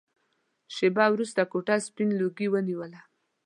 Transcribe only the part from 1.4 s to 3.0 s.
کوټه سپين لوګي ونيوله.